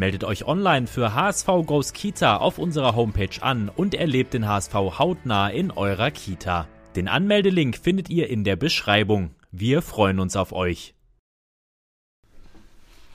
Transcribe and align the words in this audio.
Meldet 0.00 0.24
euch 0.24 0.46
online 0.46 0.86
für 0.86 1.12
HSV 1.12 1.46
Goes 1.66 1.92
Kita 1.92 2.38
auf 2.38 2.56
unserer 2.56 2.96
Homepage 2.96 3.42
an 3.42 3.68
und 3.68 3.94
erlebt 3.94 4.32
den 4.32 4.48
HSV 4.48 4.72
hautnah 4.72 5.50
in 5.50 5.70
eurer 5.70 6.10
Kita. 6.10 6.66
Den 6.96 7.06
Anmeldelink 7.06 7.76
findet 7.76 8.08
ihr 8.08 8.30
in 8.30 8.42
der 8.42 8.56
Beschreibung. 8.56 9.32
Wir 9.52 9.82
freuen 9.82 10.18
uns 10.18 10.36
auf 10.36 10.52
euch. 10.52 10.94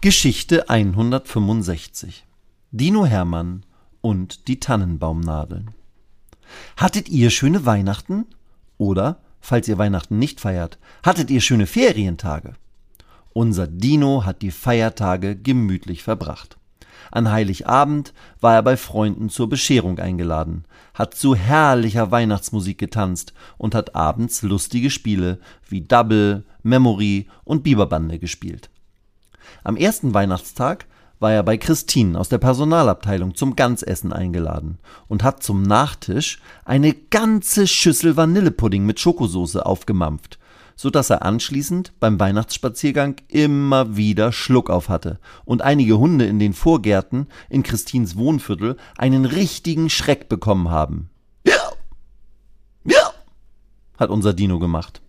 Geschichte 0.01 0.69
165 0.69 2.23
Dino 2.69 3.07
Hermann 3.07 3.65
und 4.01 4.47
die 4.47 4.59
Tannenbaumnadeln. 4.59 5.71
Hattet 6.77 7.09
ihr 7.09 7.31
schöne 7.31 7.65
Weihnachten? 7.65 8.27
Oder, 8.77 9.23
falls 9.41 9.67
ihr 9.67 9.79
Weihnachten 9.79 10.19
nicht 10.19 10.39
feiert, 10.39 10.77
hattet 11.01 11.31
ihr 11.31 11.41
schöne 11.41 11.65
Ferientage? 11.65 12.53
Unser 13.33 13.65
Dino 13.65 14.23
hat 14.23 14.43
die 14.43 14.51
Feiertage 14.51 15.35
gemütlich 15.35 16.03
verbracht. 16.03 16.59
An 17.11 17.31
Heiligabend 17.31 18.13
war 18.41 18.55
er 18.55 18.63
bei 18.63 18.77
Freunden 18.77 19.29
zur 19.29 19.49
Bescherung 19.49 19.99
eingeladen, 19.99 20.65
hat 20.93 21.15
zu 21.15 21.35
herrlicher 21.35 22.11
Weihnachtsmusik 22.11 22.77
getanzt 22.77 23.33
und 23.57 23.75
hat 23.75 23.95
abends 23.95 24.41
lustige 24.41 24.89
Spiele 24.89 25.39
wie 25.67 25.81
Double, 25.81 26.43
Memory 26.63 27.27
und 27.43 27.63
Biberbande 27.63 28.19
gespielt. 28.19 28.69
Am 29.63 29.77
ersten 29.77 30.13
Weihnachtstag 30.13 30.85
war 31.19 31.31
er 31.31 31.43
bei 31.43 31.57
Christine 31.57 32.19
aus 32.19 32.29
der 32.29 32.37
Personalabteilung 32.39 33.35
zum 33.35 33.55
Ganzessen 33.55 34.11
eingeladen 34.11 34.79
und 35.07 35.23
hat 35.23 35.43
zum 35.43 35.63
Nachtisch 35.63 36.39
eine 36.65 36.93
ganze 36.93 37.67
Schüssel 37.67 38.17
Vanillepudding 38.17 38.85
mit 38.85 38.99
Schokosauce 38.99 39.55
aufgemampft 39.57 40.39
so 40.75 40.89
dass 40.89 41.09
er 41.09 41.23
anschließend 41.23 41.93
beim 41.99 42.19
Weihnachtsspaziergang 42.19 43.15
immer 43.27 43.95
wieder 43.95 44.31
Schluck 44.31 44.69
auf 44.69 44.89
hatte 44.89 45.19
und 45.45 45.61
einige 45.61 45.97
Hunde 45.97 46.25
in 46.25 46.39
den 46.39 46.53
Vorgärten 46.53 47.27
in 47.49 47.63
Christins 47.63 48.15
Wohnviertel 48.17 48.77
einen 48.97 49.25
richtigen 49.25 49.89
Schreck 49.89 50.29
bekommen 50.29 50.69
haben. 50.69 51.09
Ja, 51.45 51.71
ja, 52.83 53.11
hat 53.97 54.09
unser 54.09 54.33
Dino 54.33 54.59
gemacht. 54.59 55.01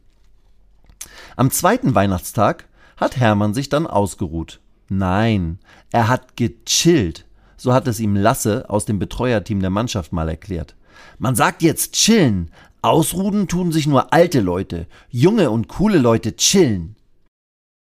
Am 1.37 1.51
zweiten 1.51 1.95
Weihnachtstag 1.95 2.67
hat 2.97 3.17
Hermann 3.17 3.53
sich 3.53 3.69
dann 3.69 3.87
ausgeruht. 3.87 4.61
Nein, 4.89 5.59
er 5.93 6.09
hat 6.09 6.37
gechillt. 6.37 7.27
So 7.57 7.73
hat 7.73 7.87
es 7.89 8.01
ihm 8.01 8.17
Lasse 8.17 8.69
aus 8.69 8.85
dem 8.85 8.99
Betreuerteam 8.99 9.61
der 9.61 9.71
Mannschaft 9.71 10.13
mal 10.13 10.29
erklärt. 10.29 10.77
Man 11.19 11.35
sagt 11.35 11.63
jetzt 11.63 11.93
chillen, 11.95 12.51
Ausruhen 12.83 13.49
tun 13.49 13.73
sich 13.73 13.87
nur 13.87 14.13
alte 14.13 14.41
Leute, 14.41 14.87
junge 15.11 15.51
und 15.51 15.69
coole 15.69 15.99
Leute 15.99 16.37
chillen. 16.37 16.97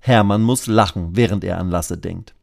Hermann 0.00 0.42
muss 0.42 0.66
lachen, 0.66 1.16
während 1.16 1.44
er 1.44 1.58
an 1.58 1.70
Lasse 1.70 1.98
denkt. 1.98 2.34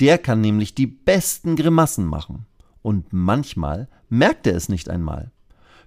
Der 0.00 0.18
kann 0.18 0.40
nämlich 0.40 0.74
die 0.74 0.86
besten 0.86 1.56
Grimassen 1.56 2.06
machen. 2.06 2.46
Und 2.82 3.12
manchmal 3.12 3.88
merkt 4.08 4.46
er 4.46 4.54
es 4.54 4.68
nicht 4.68 4.88
einmal. 4.88 5.32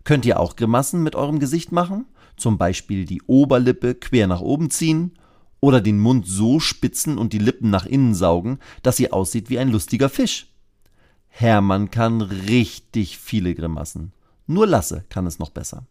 Könnt 0.03 0.25
ihr 0.25 0.39
auch 0.39 0.55
Grimassen 0.55 1.03
mit 1.03 1.15
eurem 1.15 1.39
Gesicht 1.39 1.71
machen? 1.71 2.05
Zum 2.35 2.57
Beispiel 2.57 3.05
die 3.05 3.21
Oberlippe 3.23 3.95
quer 3.95 4.27
nach 4.27 4.41
oben 4.41 4.69
ziehen 4.69 5.13
oder 5.61 5.81
den 5.81 5.99
Mund 5.99 6.25
so 6.25 6.59
spitzen 6.59 7.17
und 7.17 7.33
die 7.33 7.39
Lippen 7.39 7.69
nach 7.69 7.85
innen 7.85 8.15
saugen, 8.15 8.59
dass 8.81 8.97
sie 8.97 9.11
aussieht 9.11 9.49
wie 9.49 9.59
ein 9.59 9.69
lustiger 9.69 10.09
Fisch. 10.09 10.47
Hermann 11.27 11.91
kann 11.91 12.21
richtig 12.21 13.17
viele 13.17 13.53
Grimassen. 13.55 14.13
Nur 14.51 14.65
Lasse 14.65 15.05
kann 15.09 15.27
es 15.27 15.37
noch 15.37 15.51
besser. 15.51 15.85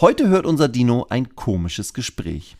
Heute 0.00 0.26
hört 0.26 0.44
unser 0.44 0.66
Dino 0.66 1.06
ein 1.10 1.36
komisches 1.36 1.94
Gespräch. 1.94 2.56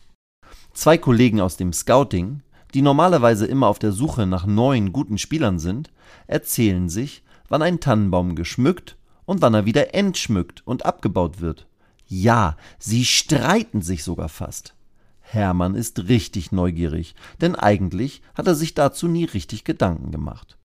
Zwei 0.71 0.97
Kollegen 0.97 1.41
aus 1.41 1.57
dem 1.57 1.73
Scouting, 1.73 2.41
die 2.73 2.81
normalerweise 2.81 3.47
immer 3.47 3.67
auf 3.67 3.77
der 3.77 3.91
Suche 3.91 4.25
nach 4.25 4.45
neuen 4.45 4.93
guten 4.93 5.17
Spielern 5.17 5.59
sind, 5.59 5.91
erzählen 6.25 6.87
sich, 6.87 7.21
wann 7.49 7.61
ein 7.61 7.81
Tannenbaum 7.81 8.35
geschmückt 8.35 8.95
und 9.25 9.41
wann 9.41 9.53
er 9.53 9.65
wieder 9.65 9.93
entschmückt 9.93 10.65
und 10.65 10.85
abgebaut 10.85 11.41
wird. 11.41 11.67
Ja, 12.07 12.55
sie 12.79 13.03
streiten 13.03 13.81
sich 13.81 14.05
sogar 14.05 14.29
fast. 14.29 14.73
Hermann 15.19 15.75
ist 15.75 16.07
richtig 16.07 16.53
neugierig, 16.53 17.13
denn 17.41 17.57
eigentlich 17.57 18.21
hat 18.35 18.47
er 18.47 18.55
sich 18.55 18.73
dazu 18.73 19.09
nie 19.09 19.25
richtig 19.25 19.65
Gedanken 19.65 20.11
gemacht. 20.11 20.57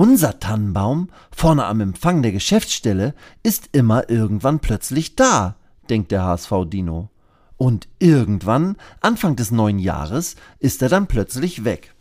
Unser 0.00 0.40
Tannenbaum 0.40 1.10
vorne 1.30 1.66
am 1.66 1.82
Empfang 1.82 2.22
der 2.22 2.32
Geschäftsstelle 2.32 3.14
ist 3.42 3.68
immer 3.72 4.08
irgendwann 4.08 4.58
plötzlich 4.58 5.14
da, 5.14 5.56
denkt 5.90 6.10
der 6.10 6.24
HSV 6.24 6.52
Dino. 6.68 7.10
Und 7.58 7.86
irgendwann, 7.98 8.78
Anfang 9.02 9.36
des 9.36 9.50
neuen 9.50 9.78
Jahres, 9.78 10.36
ist 10.58 10.80
er 10.80 10.88
dann 10.88 11.06
plötzlich 11.06 11.64
weg. 11.64 11.94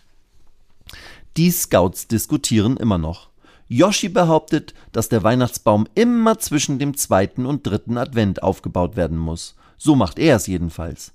Die 1.35 1.51
Scouts 1.51 2.07
diskutieren 2.07 2.77
immer 2.77 2.97
noch. 2.97 3.31
Yoshi 3.67 4.07
behauptet, 4.07 4.73
dass 4.93 5.09
der 5.09 5.23
Weihnachtsbaum 5.23 5.85
immer 5.93 6.39
zwischen 6.39 6.79
dem 6.79 6.95
zweiten 6.95 7.45
und 7.45 7.67
dritten 7.67 7.97
Advent 7.97 8.43
aufgebaut 8.43 8.95
werden 8.95 9.17
muss. 9.17 9.57
So 9.77 9.97
macht 9.97 10.19
er 10.19 10.37
es 10.37 10.47
jedenfalls. 10.47 11.11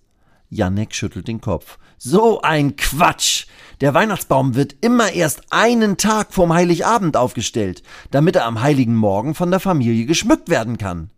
Janek 0.51 0.95
schüttelt 0.95 1.29
den 1.29 1.41
Kopf. 1.41 1.79
So 1.99 2.43
ein 2.43 2.77
Quatsch! 2.77 3.47
Der 3.81 3.95
Weihnachtsbaum 3.95 4.55
wird 4.55 4.77
immer 4.81 5.13
erst 5.13 5.43
einen 5.51 5.97
Tag 5.97 6.33
vorm 6.33 6.53
Heiligabend 6.53 7.17
aufgestellt, 7.17 7.83
damit 8.11 8.37
er 8.37 8.47
am 8.47 8.61
heiligen 8.61 8.95
Morgen 8.95 9.35
von 9.35 9.51
der 9.51 9.61
Familie 9.61 10.07
geschmückt 10.07 10.49
werden 10.49 10.79
kann. 10.79 11.11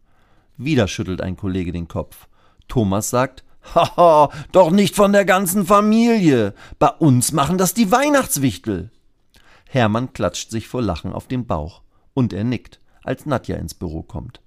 Wieder 0.57 0.89
schüttelt 0.89 1.21
ein 1.21 1.37
Kollege 1.37 1.73
den 1.73 1.89
Kopf. 1.89 2.29
Thomas 2.69 3.11
sagt, 3.11 3.45
Haha, 3.75 4.31
doch 4.53 4.71
nicht 4.71 4.95
von 4.95 5.13
der 5.13 5.25
ganzen 5.25 5.67
Familie. 5.67 6.55
Bei 6.79 6.89
uns 6.89 7.33
machen 7.33 7.59
das 7.59 7.75
die 7.75 7.91
Weihnachtswichtel. 7.91 8.91
Hermann 9.67 10.13
klatscht 10.13 10.51
sich 10.51 10.69
vor 10.69 10.83
Lachen 10.83 11.13
auf 11.13 11.27
den 11.27 11.47
Bauch. 11.47 11.83
Und 12.15 12.33
er 12.33 12.45
nickt, 12.45 12.81
als 13.03 13.27
Nadja 13.27 13.57
ins 13.57 13.75
Büro 13.75 14.03
kommt. 14.03 14.41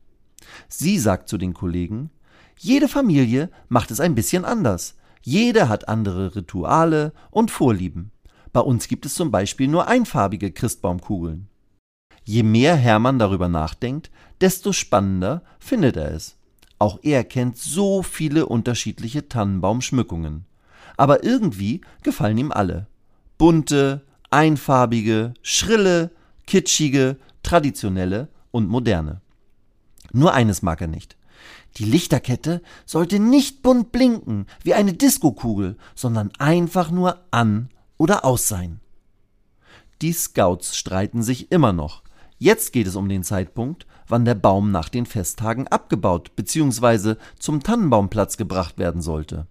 Sie 0.68 0.98
sagt 0.98 1.30
zu 1.30 1.38
den 1.38 1.54
Kollegen, 1.54 2.10
jede 2.62 2.90
Familie 2.90 3.50
macht 3.70 3.90
es 3.90 4.02
ein 4.02 4.16
bisschen 4.16 4.44
anders. 4.44 4.96
Jede 5.22 5.70
hat 5.70 5.88
andere 5.88 6.36
Rituale 6.36 7.14
und 7.32 7.52
Vorlieben. 7.52 8.12
Bei 8.52 8.60
uns 8.60 8.90
gibt 8.90 9.06
es 9.06 9.14
zum 9.14 9.32
Beispiel 9.32 9.70
nur 9.70 9.88
einfarbige 9.88 10.52
Christbaumkugeln. 10.52 11.48
Je 12.26 12.44
mehr 12.44 12.76
Hermann 12.76 13.18
darüber 13.18 13.48
nachdenkt, 13.48 14.12
desto 14.42 14.74
spannender 14.74 15.42
findet 15.58 15.96
er 15.96 16.12
es. 16.12 16.36
Auch 16.80 17.00
er 17.02 17.24
kennt 17.24 17.58
so 17.58 18.04
viele 18.04 18.46
unterschiedliche 18.46 19.30
Tannenbaumschmückungen. 19.30 20.44
Aber 20.98 21.24
irgendwie 21.24 21.80
gefallen 22.04 22.38
ihm 22.38 22.52
alle. 22.52 22.88
Bunte, 23.38 24.06
einfarbige, 24.32 25.34
schrille, 25.42 26.12
kitschige, 26.46 27.16
traditionelle 27.42 28.28
und 28.52 28.68
moderne. 28.68 29.22
Nur 30.12 30.34
eines 30.34 30.62
mag 30.62 30.82
er 30.82 30.88
nicht. 30.88 31.16
Die 31.78 31.86
Lichterkette 31.86 32.62
sollte 32.86 33.20
nicht 33.20 33.62
bunt 33.62 33.92
blinken 33.92 34.48
wie 34.64 34.74
eine 34.74 34.94
Diskokugel, 34.94 35.78
sondern 35.96 36.32
einfach 36.40 36.92
nur 36.92 37.20
an 37.32 37.70
oder 37.98 38.26
aus 38.26 38.48
sein. 38.48 38.80
Die 40.02 40.14
Scouts 40.14 40.78
streiten 40.78 41.24
sich 41.24 41.52
immer 41.52 41.74
noch. 41.74 42.04
Jetzt 42.38 42.72
geht 42.72 42.88
es 42.88 42.96
um 42.96 43.10
den 43.10 43.24
Zeitpunkt, 43.24 43.86
wann 44.08 44.26
der 44.26 44.36
Baum 44.36 44.72
nach 44.72 44.90
den 44.90 45.06
Festtagen 45.06 45.68
abgebaut 45.68 46.36
bzw. 46.36 47.16
zum 47.38 47.62
Tannenbaumplatz 47.62 48.38
gebracht 48.38 48.78
werden 48.78 49.02
sollte. 49.02 49.46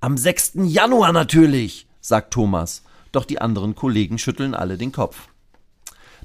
Am 0.00 0.16
6. 0.16 0.52
Januar 0.64 1.12
natürlich, 1.12 1.86
sagt 2.00 2.32
Thomas, 2.32 2.82
doch 3.12 3.24
die 3.24 3.40
anderen 3.40 3.74
Kollegen 3.74 4.18
schütteln 4.18 4.54
alle 4.54 4.76
den 4.76 4.92
Kopf. 4.92 5.28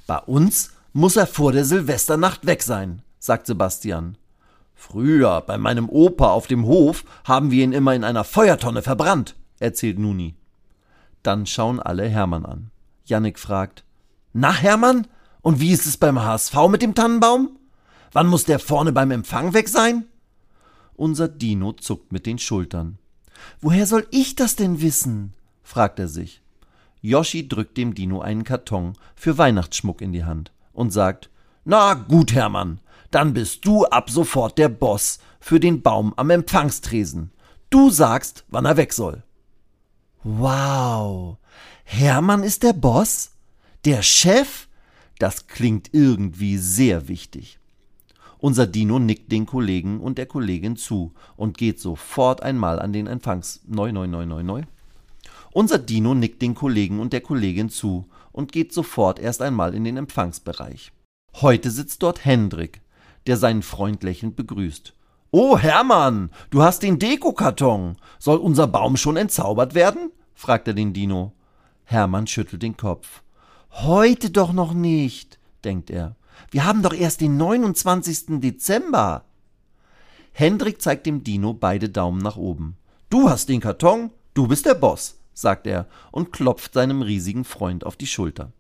Bei 0.07 0.18
uns 0.18 0.71
muss 0.91 1.15
er 1.15 1.27
vor 1.27 1.51
der 1.51 1.65
Silvesternacht 1.65 2.45
weg 2.45 2.62
sein, 2.62 3.01
sagt 3.19 3.47
Sebastian. 3.47 4.18
Früher, 4.75 5.41
bei 5.41 5.57
meinem 5.57 5.89
Opa 5.89 6.29
auf 6.29 6.47
dem 6.47 6.65
Hof, 6.65 7.05
haben 7.23 7.51
wir 7.51 7.63
ihn 7.63 7.73
immer 7.73 7.95
in 7.95 8.03
einer 8.03 8.23
Feuertonne 8.23 8.81
verbrannt, 8.81 9.35
erzählt 9.59 9.99
Nuni. 9.99 10.35
Dann 11.23 11.45
schauen 11.45 11.79
alle 11.79 12.07
Hermann 12.07 12.45
an. 12.45 12.71
Jannik 13.05 13.39
fragt, 13.39 13.83
Na, 14.33 14.53
Hermann? 14.53 15.07
Und 15.41 15.59
wie 15.59 15.71
ist 15.71 15.85
es 15.85 15.97
beim 15.97 16.21
HSV 16.21 16.55
mit 16.69 16.81
dem 16.81 16.95
Tannenbaum? 16.95 17.57
Wann 18.11 18.27
muss 18.27 18.45
der 18.45 18.59
vorne 18.59 18.91
beim 18.91 19.11
Empfang 19.11 19.53
weg 19.53 19.67
sein? 19.67 20.05
Unser 20.95 21.27
Dino 21.27 21.73
zuckt 21.73 22.11
mit 22.11 22.25
den 22.25 22.39
Schultern. 22.39 22.97
Woher 23.59 23.87
soll 23.87 24.07
ich 24.11 24.35
das 24.35 24.55
denn 24.55 24.81
wissen? 24.81 25.33
fragt 25.63 25.99
er 25.99 26.07
sich. 26.07 26.41
Yoshi 27.01 27.47
drückt 27.47 27.77
dem 27.77 27.93
Dino 27.93 28.21
einen 28.21 28.43
Karton 28.43 28.93
für 29.15 29.37
Weihnachtsschmuck 29.37 30.01
in 30.01 30.13
die 30.13 30.23
Hand 30.23 30.53
und 30.71 30.91
sagt, 30.91 31.29
Na 31.65 31.93
gut, 31.95 32.33
Hermann, 32.33 32.79
dann 33.15 33.33
bist 33.33 33.65
du 33.65 33.86
ab 33.86 34.10
sofort 34.10 34.57
der 34.57 34.69
Boss 34.69 35.19
für 35.39 35.60
den 35.60 35.81
Baum 35.81 36.13
am 36.15 36.30
Empfangstresen. 36.30 37.31
Du 37.69 37.89
sagst, 37.89 38.45
wann 38.50 38.65
er 38.65 38.77
weg 38.77 38.94
soll. 38.94 39.24
Wow, 40.24 41.38
Hermann 41.83 42.44
ist 42.44 42.63
der 42.63 42.74
Boss? 42.74 43.31
Der 43.86 44.01
Chef? 44.01 44.68
Das 45.19 45.48
klingt 45.48 45.89
irgendwie 45.94 46.57
sehr 46.57 47.07
wichtig. 47.07 47.60
Unser 48.39 48.68
Dino 48.68 49.00
nickt 49.00 49.31
den 49.31 49.45
Kollegen 49.45 50.01
und 50.01 50.18
der 50.18 50.25
Kollegin 50.25 50.75
zu 50.75 51.13
und 51.38 51.57
geht 51.57 51.80
sofort 51.80 52.44
einmal 52.44 52.80
an 52.80 52.92
den 52.92 53.07
Empfangs. 53.07 53.62
Neu, 53.68 53.92
neu, 53.92 54.07
neu, 54.07 54.25
neu, 54.25 54.44
neu. 54.44 54.63
Unser 55.54 55.77
Dino 55.77 56.13
nickt 56.13 56.42
den 56.42 56.56
Kollegen 56.56 57.00
und 57.00 57.13
der 57.13 57.21
Kollegin 57.21 57.69
zu 57.69 58.06
und 58.31 58.51
geht 58.51 58.74
sofort 58.74 59.19
erst 59.19 59.42
einmal 59.42 59.74
in 59.75 59.83
den 59.83 59.98
Empfangsbereich. 59.98 60.92
Heute 61.36 61.71
sitzt 61.71 62.04
dort 62.04 62.25
Hendrik, 62.25 62.81
der 63.27 63.37
seinen 63.37 63.61
Freund 63.63 64.03
lächelnd 64.03 64.35
begrüßt. 64.35 64.93
Oh, 65.31 65.57
Hermann, 65.57 66.29
du 66.51 66.61
hast 66.61 66.83
den 66.83 66.99
Dekokarton. 66.99 67.97
Soll 68.19 68.37
unser 68.37 68.67
Baum 68.67 68.97
schon 68.97 69.17
entzaubert 69.17 69.73
werden? 69.73 70.11
fragt 70.35 70.67
er 70.67 70.73
den 70.73 70.93
Dino. 70.93 71.33
Hermann 71.85 72.27
schüttelt 72.27 72.61
den 72.61 72.77
Kopf. 72.77 73.23
Heute 73.71 74.29
doch 74.29 74.53
noch 74.53 74.73
nicht, 74.73 75.39
denkt 75.63 75.89
er. 75.89 76.15
Wir 76.51 76.65
haben 76.65 76.83
doch 76.83 76.93
erst 76.93 77.21
den 77.21 77.37
29. 77.37 78.39
Dezember. 78.39 79.23
Hendrik 80.33 80.81
zeigt 80.81 81.05
dem 81.05 81.23
Dino 81.23 81.53
beide 81.53 81.89
Daumen 81.89 82.21
nach 82.21 82.37
oben. 82.37 82.77
Du 83.09 83.29
hast 83.29 83.49
den 83.49 83.59
Karton, 83.59 84.11
du 84.33 84.47
bist 84.47 84.65
der 84.65 84.75
Boss, 84.75 85.17
sagt 85.33 85.67
er 85.67 85.87
und 86.11 86.31
klopft 86.31 86.73
seinem 86.73 87.01
riesigen 87.01 87.43
Freund 87.43 87.85
auf 87.85 87.95
die 87.95 88.07
Schulter. 88.07 88.51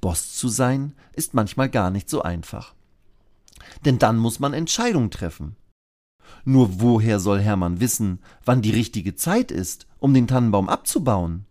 Boss 0.00 0.34
zu 0.36 0.48
sein 0.48 0.94
ist 1.12 1.34
manchmal 1.34 1.70
gar 1.70 1.90
nicht 1.90 2.10
so 2.10 2.22
einfach. 2.22 2.74
Denn 3.84 3.98
dann 3.98 4.16
muss 4.16 4.40
man 4.40 4.52
Entscheidungen 4.52 5.10
treffen. 5.10 5.56
Nur 6.44 6.80
woher 6.80 7.20
soll 7.20 7.40
Hermann 7.40 7.80
wissen, 7.80 8.20
wann 8.44 8.62
die 8.62 8.70
richtige 8.70 9.14
Zeit 9.14 9.50
ist, 9.50 9.86
um 9.98 10.14
den 10.14 10.26
Tannenbaum 10.26 10.68
abzubauen? 10.68 11.46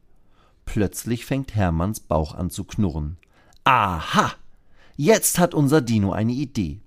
Plötzlich 0.66 1.26
fängt 1.26 1.56
Hermanns 1.56 2.00
Bauch 2.00 2.34
an 2.36 2.50
zu 2.50 2.64
knurren. 2.64 3.18
Aha! 3.64 4.34
Jetzt 4.96 5.40
hat 5.40 5.54
unser 5.54 5.82
Dino 5.82 6.12
eine 6.12 6.34
Idee. 6.34 6.82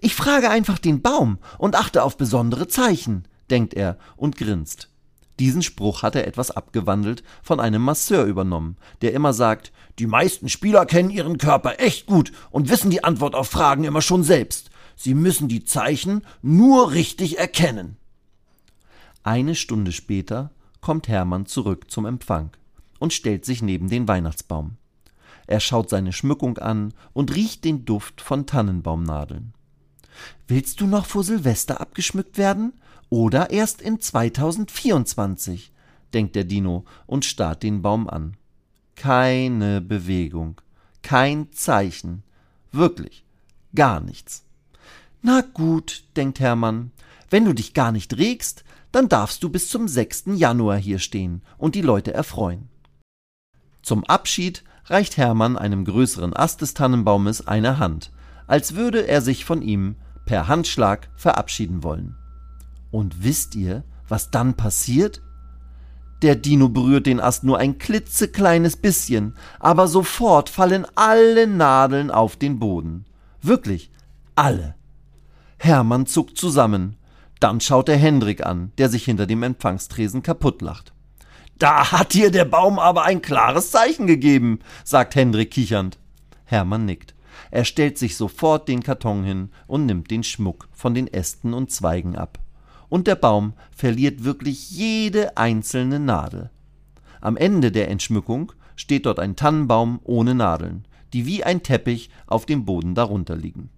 Ich 0.00 0.14
frage 0.14 0.50
einfach 0.50 0.78
den 0.78 1.02
Baum 1.02 1.38
und 1.58 1.76
achte 1.76 2.02
auf 2.02 2.16
besondere 2.16 2.68
Zeichen, 2.68 3.26
denkt 3.50 3.74
er 3.74 3.98
und 4.16 4.36
grinst. 4.36 4.90
Diesen 5.38 5.62
Spruch 5.62 6.02
hat 6.02 6.16
er 6.16 6.26
etwas 6.26 6.50
abgewandelt 6.50 7.22
von 7.42 7.60
einem 7.60 7.82
Masseur 7.82 8.24
übernommen, 8.24 8.76
der 9.02 9.12
immer 9.12 9.32
sagt, 9.32 9.72
die 9.98 10.06
meisten 10.06 10.48
Spieler 10.48 10.86
kennen 10.86 11.10
ihren 11.10 11.36
Körper 11.36 11.78
echt 11.78 12.06
gut 12.06 12.32
und 12.50 12.70
wissen 12.70 12.90
die 12.90 13.04
Antwort 13.04 13.34
auf 13.34 13.48
Fragen 13.48 13.84
immer 13.84 14.02
schon 14.02 14.22
selbst. 14.22 14.70
Sie 14.96 15.14
müssen 15.14 15.48
die 15.48 15.64
Zeichen 15.64 16.22
nur 16.40 16.92
richtig 16.92 17.38
erkennen. 17.38 17.96
Eine 19.22 19.54
Stunde 19.54 19.92
später 19.92 20.50
kommt 20.80 21.08
Hermann 21.08 21.46
zurück 21.46 21.90
zum 21.90 22.06
Empfang 22.06 22.50
und 22.98 23.12
stellt 23.12 23.44
sich 23.44 23.60
neben 23.60 23.88
den 23.88 24.08
Weihnachtsbaum. 24.08 24.76
Er 25.46 25.60
schaut 25.60 25.90
seine 25.90 26.12
Schmückung 26.12 26.58
an 26.58 26.94
und 27.12 27.34
riecht 27.34 27.64
den 27.64 27.84
Duft 27.84 28.20
von 28.20 28.46
Tannenbaumnadeln. 28.46 29.52
Willst 30.48 30.80
du 30.80 30.86
noch 30.86 31.06
vor 31.06 31.24
Silvester 31.24 31.80
abgeschmückt 31.80 32.38
werden? 32.38 32.72
Oder 33.08 33.50
erst 33.50 33.80
in 33.82 34.00
2024? 34.00 35.72
denkt 36.12 36.34
der 36.34 36.44
Dino 36.44 36.84
und 37.06 37.24
starrt 37.24 37.62
den 37.62 37.82
Baum 37.82 38.08
an. 38.08 38.36
Keine 38.94 39.80
Bewegung, 39.80 40.60
kein 41.02 41.52
Zeichen, 41.52 42.22
wirklich 42.72 43.24
gar 43.74 44.00
nichts. 44.00 44.44
Na 45.22 45.42
gut, 45.42 46.04
denkt 46.16 46.40
Hermann, 46.40 46.92
wenn 47.30 47.44
du 47.44 47.52
dich 47.52 47.74
gar 47.74 47.92
nicht 47.92 48.16
regst, 48.16 48.64
dann 48.92 49.08
darfst 49.08 49.42
du 49.42 49.50
bis 49.50 49.68
zum 49.68 49.88
6. 49.88 50.24
Januar 50.36 50.78
hier 50.78 50.98
stehen 50.98 51.42
und 51.58 51.74
die 51.74 51.82
Leute 51.82 52.14
erfreuen. 52.14 52.68
Zum 53.82 54.04
Abschied 54.04 54.64
reicht 54.86 55.16
Hermann 55.16 55.58
einem 55.58 55.84
größeren 55.84 56.34
Ast 56.34 56.62
des 56.62 56.74
Tannenbaumes 56.74 57.46
eine 57.46 57.78
Hand, 57.78 58.10
als 58.46 58.74
würde 58.74 59.06
er 59.06 59.20
sich 59.20 59.44
von 59.44 59.62
ihm 59.62 59.96
per 60.24 60.48
Handschlag 60.48 61.08
verabschieden 61.16 61.82
wollen. 61.82 62.16
Und 62.96 63.22
wisst 63.22 63.54
ihr, 63.54 63.84
was 64.08 64.30
dann 64.30 64.54
passiert? 64.54 65.20
Der 66.22 66.34
Dino 66.34 66.70
berührt 66.70 67.04
den 67.04 67.20
Ast 67.20 67.44
nur 67.44 67.58
ein 67.58 67.76
klitzekleines 67.76 68.78
bisschen, 68.78 69.34
aber 69.60 69.86
sofort 69.86 70.48
fallen 70.48 70.86
alle 70.94 71.46
Nadeln 71.46 72.10
auf 72.10 72.36
den 72.36 72.58
Boden. 72.58 73.04
Wirklich, 73.42 73.90
alle. 74.34 74.76
Hermann 75.58 76.06
zuckt 76.06 76.38
zusammen. 76.38 76.96
Dann 77.38 77.60
schaut 77.60 77.90
er 77.90 77.98
Hendrik 77.98 78.46
an, 78.46 78.72
der 78.78 78.88
sich 78.88 79.04
hinter 79.04 79.26
dem 79.26 79.42
Empfangstresen 79.42 80.22
kaputtlacht. 80.22 80.94
Da 81.58 81.92
hat 81.92 82.14
dir 82.14 82.30
der 82.30 82.46
Baum 82.46 82.78
aber 82.78 83.04
ein 83.04 83.20
klares 83.20 83.72
Zeichen 83.72 84.06
gegeben, 84.06 84.60
sagt 84.84 85.16
Hendrik 85.16 85.50
kichernd. 85.50 85.98
Hermann 86.46 86.86
nickt. 86.86 87.14
Er 87.50 87.66
stellt 87.66 87.98
sich 87.98 88.16
sofort 88.16 88.68
den 88.68 88.82
Karton 88.82 89.22
hin 89.22 89.50
und 89.66 89.84
nimmt 89.84 90.10
den 90.10 90.22
Schmuck 90.22 90.70
von 90.72 90.94
den 90.94 91.08
Ästen 91.08 91.52
und 91.52 91.70
Zweigen 91.70 92.16
ab. 92.16 92.38
Und 92.88 93.06
der 93.06 93.16
Baum 93.16 93.54
verliert 93.70 94.24
wirklich 94.24 94.70
jede 94.70 95.36
einzelne 95.36 95.98
Nadel. 95.98 96.50
Am 97.20 97.36
Ende 97.36 97.72
der 97.72 97.88
Entschmückung 97.90 98.52
steht 98.76 99.06
dort 99.06 99.18
ein 99.18 99.36
Tannenbaum 99.36 100.00
ohne 100.04 100.34
Nadeln, 100.34 100.86
die 101.12 101.26
wie 101.26 101.44
ein 101.44 101.62
Teppich 101.62 102.10
auf 102.26 102.46
dem 102.46 102.64
Boden 102.64 102.94
darunter 102.94 103.36
liegen. 103.36 103.70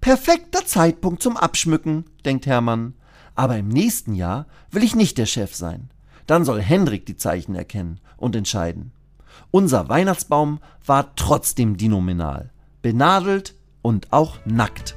Perfekter 0.00 0.64
Zeitpunkt 0.64 1.22
zum 1.22 1.36
Abschmücken, 1.36 2.04
denkt 2.24 2.46
Hermann. 2.46 2.94
Aber 3.34 3.56
im 3.56 3.68
nächsten 3.68 4.14
Jahr 4.14 4.46
will 4.70 4.82
ich 4.82 4.96
nicht 4.96 5.18
der 5.18 5.26
Chef 5.26 5.54
sein. 5.54 5.90
Dann 6.26 6.44
soll 6.44 6.60
Hendrik 6.60 7.06
die 7.06 7.16
Zeichen 7.16 7.54
erkennen 7.54 8.00
und 8.16 8.36
entscheiden. 8.36 8.92
Unser 9.50 9.88
Weihnachtsbaum 9.88 10.60
war 10.84 11.14
trotzdem 11.16 11.76
dinominal, 11.76 12.50
benadelt 12.82 13.54
und 13.82 14.12
auch 14.12 14.38
nackt. 14.44 14.96